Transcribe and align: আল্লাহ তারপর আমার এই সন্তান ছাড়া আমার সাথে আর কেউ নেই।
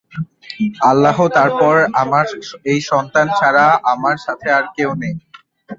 আল্লাহ 0.89 1.17
তারপর 1.37 1.73
আমার 2.01 2.25
এই 2.71 2.79
সন্তান 2.91 3.27
ছাড়া 3.39 3.65
আমার 3.93 4.17
সাথে 4.25 4.47
আর 4.57 4.65
কেউ 4.75 4.91
নেই। 5.01 5.15